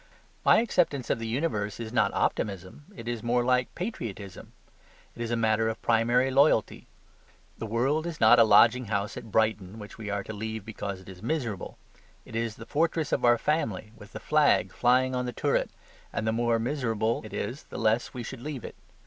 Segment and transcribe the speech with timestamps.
[0.43, 4.51] My acceptance of the universe is not optimism, it is more like patriotism.
[5.15, 6.87] It is a matter of primary loyalty.
[7.59, 11.01] The world is not a lodging house at Brighton, which we are to leave because
[11.01, 11.77] it is miserable.
[12.25, 15.69] It is the fortress of our family, with the flag flying on the turret,
[16.11, 18.73] and the more miserable it is the less we should leave it.